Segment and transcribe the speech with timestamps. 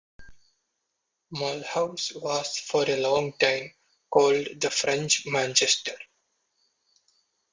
[1.31, 3.71] Mulhouse was for a long time
[4.09, 5.93] called the French Manchester.